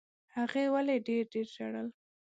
هغې 0.35 0.63
ولي 0.73 0.97
ډېر 1.07 1.23
ډېر 1.33 1.47
ژړل؟ 1.55 1.87